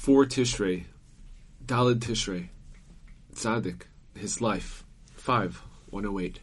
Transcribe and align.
4 0.00 0.24
Tishrei, 0.24 0.84
Dalid 1.62 1.98
Tishrei, 1.98 2.48
Tzaddik, 3.34 3.82
his 4.16 4.40
life, 4.40 4.82
5, 5.12 5.62
108. 5.90 6.40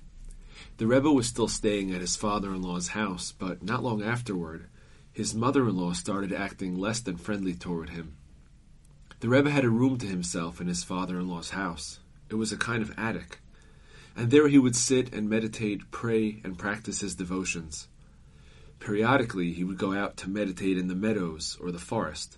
The 0.77 0.85
Rebbe 0.85 1.11
was 1.11 1.25
still 1.25 1.47
staying 1.47 1.91
at 1.91 2.01
his 2.01 2.15
father-in-law's 2.15 2.89
house, 2.89 3.31
but 3.31 3.63
not 3.63 3.81
long 3.81 4.03
afterward, 4.03 4.67
his 5.11 5.33
mother-in-law 5.33 5.93
started 5.93 6.31
acting 6.31 6.77
less 6.77 6.99
than 6.99 7.17
friendly 7.17 7.55
toward 7.55 7.89
him. 7.89 8.15
The 9.21 9.29
Rebbe 9.29 9.49
had 9.49 9.65
a 9.65 9.71
room 9.71 9.97
to 9.97 10.05
himself 10.05 10.61
in 10.61 10.67
his 10.67 10.83
father-in-law's 10.83 11.49
house. 11.49 11.99
It 12.29 12.35
was 12.35 12.51
a 12.51 12.57
kind 12.57 12.83
of 12.83 12.93
attic, 12.95 13.39
and 14.15 14.29
there 14.29 14.49
he 14.49 14.59
would 14.59 14.75
sit 14.75 15.11
and 15.15 15.27
meditate, 15.27 15.89
pray, 15.89 16.41
and 16.43 16.59
practice 16.59 16.99
his 16.99 17.15
devotions. 17.15 17.87
Periodically, 18.79 19.51
he 19.51 19.63
would 19.63 19.79
go 19.79 19.95
out 19.95 20.15
to 20.17 20.29
meditate 20.29 20.77
in 20.77 20.89
the 20.89 20.93
meadows 20.93 21.57
or 21.59 21.71
the 21.71 21.79
forest. 21.79 22.37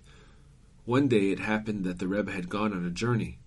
One 0.89 1.07
day 1.07 1.29
it 1.29 1.37
happened 1.37 1.83
that 1.83 1.99
the 1.99 2.07
Rebbe 2.07 2.31
had 2.31 2.49
gone 2.49 2.73
on 2.73 2.83
a 2.83 2.89
journey. 2.89 3.37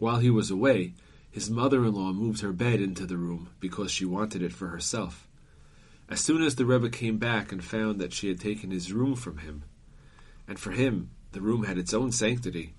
While 0.00 0.18
he 0.18 0.30
was 0.30 0.50
away, 0.50 0.94
his 1.30 1.48
mother-in-law 1.48 2.12
moved 2.12 2.40
her 2.40 2.52
bed 2.52 2.80
into 2.80 3.06
the 3.06 3.16
room 3.16 3.50
because 3.60 3.92
she 3.92 4.04
wanted 4.04 4.42
it 4.42 4.52
for 4.52 4.66
herself. 4.66 5.28
As 6.08 6.20
soon 6.20 6.42
as 6.42 6.56
the 6.56 6.66
Rebbe 6.66 6.90
came 6.90 7.18
back 7.18 7.52
and 7.52 7.62
found 7.62 8.00
that 8.00 8.12
she 8.12 8.26
had 8.26 8.40
taken 8.40 8.72
his 8.72 8.92
room 8.92 9.14
from 9.14 9.38
him, 9.38 9.62
and 10.48 10.58
for 10.58 10.72
him 10.72 11.10
the 11.30 11.40
room 11.40 11.62
had 11.62 11.78
its 11.78 11.94
own 11.94 12.10
sanctity, 12.10 12.74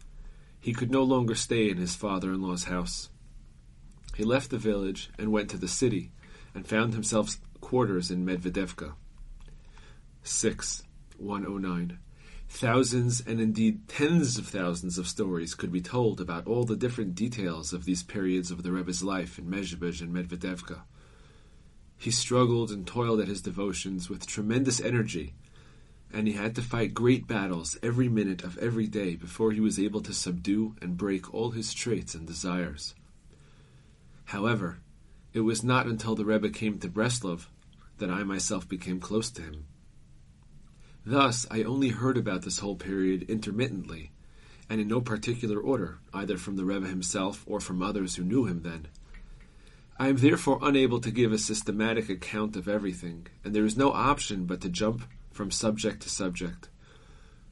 he 0.59 0.73
could 0.73 0.91
no 0.91 1.03
longer 1.03 1.33
stay 1.33 1.69
in 1.69 1.77
his 1.77 1.95
father-in-law's 1.95 2.65
house. 2.65 3.07
He 4.17 4.25
left 4.25 4.49
the 4.49 4.57
village 4.57 5.11
and 5.17 5.31
went 5.31 5.49
to 5.51 5.57
the 5.57 5.69
city, 5.69 6.11
and 6.53 6.67
found 6.67 6.93
himself 6.93 7.37
quarters 7.61 8.11
in 8.11 8.25
Medvedevka. 8.25 8.95
6. 10.23 10.83
109. 11.17 11.99
Thousands 12.49 13.21
and 13.21 13.39
indeed 13.39 13.87
tens 13.87 14.37
of 14.37 14.47
thousands 14.47 14.97
of 14.97 15.07
stories 15.07 15.53
could 15.53 15.71
be 15.71 15.81
told 15.81 16.19
about 16.19 16.47
all 16.47 16.63
the 16.63 16.75
different 16.75 17.13
details 17.13 17.73
of 17.73 17.85
these 17.85 18.03
periods 18.03 18.49
of 18.51 18.63
the 18.63 18.71
Rebbe's 18.71 19.03
life 19.03 19.37
in 19.37 19.49
Mezhebej 19.49 20.01
and 20.01 20.13
Medvedevka. 20.13 20.81
He 21.97 22.11
struggled 22.11 22.71
and 22.71 22.87
toiled 22.87 23.19
at 23.19 23.27
his 23.27 23.41
devotions 23.41 24.09
with 24.09 24.25
tremendous 24.25 24.79
energy, 24.79 25.33
and 26.11 26.27
he 26.27 26.33
had 26.33 26.55
to 26.55 26.61
fight 26.61 26.93
great 26.93 27.27
battles 27.27 27.77
every 27.83 28.07
minute 28.07 28.43
of 28.43 28.57
every 28.59 28.87
day 28.87 29.15
before 29.15 29.51
he 29.51 29.59
was 29.59 29.79
able 29.79 30.01
to 30.01 30.13
subdue 30.13 30.75
and 30.81 30.97
break 30.97 31.33
all 31.33 31.51
his 31.51 31.73
traits 31.73 32.15
and 32.15 32.25
desires. 32.25 32.95
However, 34.25 34.79
it 35.33 35.41
was 35.41 35.63
not 35.63 35.85
until 35.85 36.15
the 36.15 36.25
Rebbe 36.25 36.49
came 36.49 36.79
to 36.79 36.89
Breslov 36.89 37.47
that 37.97 38.09
I 38.09 38.23
myself 38.23 38.67
became 38.67 38.99
close 38.99 39.29
to 39.31 39.41
him. 39.41 39.65
Thus, 41.09 41.47
I 41.49 41.63
only 41.63 41.87
heard 41.87 42.17
about 42.17 42.41
this 42.41 42.59
whole 42.59 42.75
period 42.75 43.29
intermittently, 43.29 44.11
and 44.69 44.81
in 44.81 44.89
no 44.89 44.99
particular 44.99 45.57
order, 45.57 45.99
either 46.13 46.37
from 46.37 46.57
the 46.57 46.65
Rebbe 46.65 46.85
himself 46.85 47.45
or 47.47 47.61
from 47.61 47.81
others 47.81 48.17
who 48.17 48.25
knew 48.25 48.43
him 48.43 48.63
then. 48.63 48.89
I 49.97 50.09
am 50.09 50.17
therefore 50.17 50.59
unable 50.61 50.99
to 50.99 51.09
give 51.09 51.31
a 51.31 51.37
systematic 51.37 52.09
account 52.09 52.57
of 52.57 52.67
everything, 52.67 53.27
and 53.45 53.55
there 53.55 53.63
is 53.63 53.77
no 53.77 53.93
option 53.93 54.43
but 54.43 54.59
to 54.59 54.69
jump 54.69 55.07
from 55.31 55.49
subject 55.49 56.01
to 56.01 56.09
subject. 56.09 56.67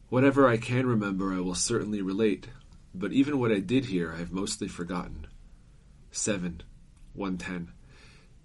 Whatever 0.10 0.50
I 0.50 0.58
can 0.58 0.86
remember, 0.86 1.34
I 1.34 1.40
will 1.40 1.56
certainly 1.56 2.02
relate, 2.02 2.50
but 2.94 3.14
even 3.14 3.40
what 3.40 3.54
I 3.54 3.60
did 3.60 3.86
hear, 3.86 4.12
I 4.12 4.18
have 4.18 4.34
mostly 4.34 4.68
forgotten. 4.68 5.28
7. 6.12 6.62
110. 7.14 7.72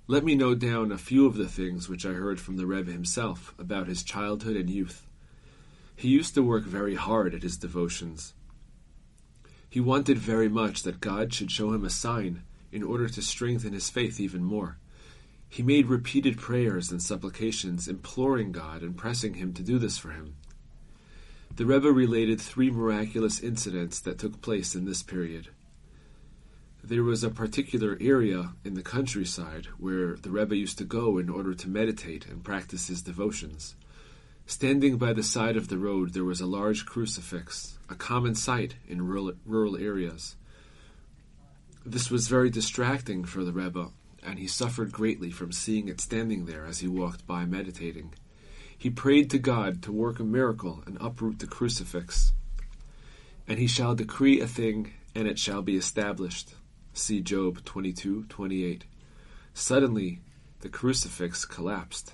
Let 0.07 0.25
me 0.25 0.35
note 0.35 0.59
down 0.59 0.91
a 0.91 0.99
few 0.99 1.27
of 1.27 1.37
the 1.37 1.49
things 1.49 1.89
which 1.89 2.05
I 2.05 2.13
heard 2.13 2.41
from 2.41 2.57
the 2.57 2.67
Rebbe 2.67 2.91
himself 2.91 3.55
about 3.59 3.87
his 3.87 4.03
childhood 4.03 4.57
and 4.57 4.69
youth. 4.69 5.07
He 5.95 6.09
used 6.09 6.35
to 6.35 6.43
work 6.43 6.65
very 6.65 6.95
hard 6.95 7.35
at 7.35 7.43
his 7.43 7.57
devotions. 7.57 8.35
He 9.69 9.81
wanted 9.81 10.19
very 10.19 10.49
much 10.49 10.83
that 10.83 11.01
God 11.01 11.33
should 11.33 11.53
show 11.53 11.73
him 11.73 11.85
a 11.85 11.91
sign 11.91 12.43
in 12.73 12.83
order 12.83 13.09
to 13.09 13.23
strengthen 13.23 13.73
his 13.73 13.91
faith 13.91 14.19
even 14.19 14.43
more. 14.43 14.79
He 15.49 15.63
made 15.63 15.87
repeated 15.87 16.39
prayers 16.39 16.91
and 16.91 17.03
supplications, 17.03 17.89
imploring 17.89 18.53
God 18.53 18.83
and 18.83 18.97
pressing 18.97 19.35
him 19.35 19.53
to 19.55 19.63
do 19.63 19.79
this 19.79 19.99
for 19.99 20.11
him. 20.11 20.37
The 21.57 21.67
Rebbe 21.67 21.91
related 21.91 22.41
three 22.41 22.71
miraculous 22.71 23.41
incidents 23.41 24.01
that 24.01 24.19
took 24.19 24.41
place 24.41 24.75
in 24.75 24.87
this 24.87 25.03
period. 25.03 25.49
There 26.83 27.05
was 27.05 27.23
a 27.23 27.31
particular 27.31 27.99
area 28.01 28.55
in 28.65 28.75
the 28.75 28.83
countryside 28.83 29.67
where 29.79 30.17
the 30.17 30.31
Rebbe 30.31 30.57
used 30.57 30.79
to 30.79 30.85
go 30.85 31.19
in 31.19 31.29
order 31.29 31.55
to 31.55 31.69
meditate 31.69 32.27
and 32.27 32.43
practice 32.43 32.89
his 32.89 33.03
devotions. 33.03 33.75
Standing 34.47 34.97
by 34.97 35.13
the 35.13 35.23
side 35.23 35.57
of 35.57 35.69
the 35.69 35.79
road, 35.79 36.15
there 36.15 36.25
was 36.25 36.41
a 36.41 36.47
large 36.47 36.87
crucifix, 36.87 37.79
a 37.91 37.95
common 37.95 38.35
sight 38.35 38.77
in 38.89 39.07
rural, 39.07 39.35
rural 39.45 39.77
areas. 39.77 40.37
This 41.85 42.11
was 42.11 42.29
very 42.29 42.49
distracting 42.49 43.25
for 43.25 43.45
the 43.45 43.53
Rebbe, 43.53 43.91
and 44.23 44.39
he 44.39 44.47
suffered 44.47 44.91
greatly 44.91 45.31
from 45.31 45.53
seeing 45.53 45.87
it 45.87 46.01
standing 46.01 46.47
there 46.47 46.65
as 46.65 46.81
he 46.81 46.89
walked 46.89 47.27
by 47.27 47.45
meditating. 47.45 48.15
He 48.77 48.89
prayed 48.89 49.29
to 49.31 49.39
God 49.39 49.83
to 49.83 49.93
work 49.93 50.19
a 50.19 50.25
miracle 50.25 50.83
and 50.87 50.97
uproot 50.99 51.41
the 51.41 51.47
crucifix. 51.47 52.33
And 53.47 53.59
he 53.59 53.67
shall 53.67 53.95
decree 53.95 54.41
a 54.41 54.47
thing, 54.47 54.95
and 55.15 55.29
it 55.29 55.39
shall 55.39 55.61
be 55.61 55.77
established. 55.77 56.55
See 56.93 57.21
Job 57.21 57.65
22:28. 57.65 58.83
Suddenly, 59.55 60.21
the 60.61 60.69
crucifix 60.69 61.45
collapsed. 61.45 62.13